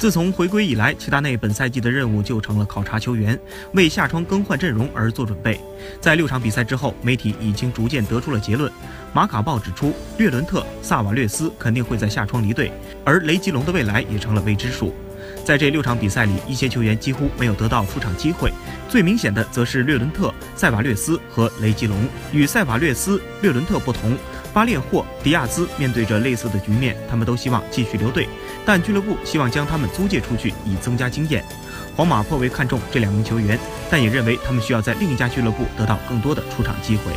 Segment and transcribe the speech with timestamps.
[0.00, 3.38] 自从回归以来，齐达内本赛季的任务就成了考察球员，
[3.74, 5.60] 为夏窗更换阵容而做准备。
[6.00, 8.72] 在六场比赛之后，媒体已经逐渐得出了结论。
[9.12, 12.72] 马卡报指出，略伦特、萨瓦略斯肯定会在夏窗离队，
[13.04, 14.94] 而雷吉隆的未来也成了未知数。
[15.44, 18.52] 在这六场比赛里，一些球员几乎没有得到出场机会。
[18.88, 22.08] 最明显的则是略伦特、塞瓦略斯和雷吉隆。
[22.32, 24.16] 与塞瓦略斯、略伦特不同，
[24.52, 28.28] 巴列霍、迪亚兹面对着类似的局面，他们都希望继续留队，
[28.64, 31.44] 但俱乐部希望将他们租借出去以增加经验。
[31.96, 33.58] 皇马颇为看重这两名球员，
[33.90, 37.12] 但也认为他们需要在另一家俱乐部得到更多的出场机会。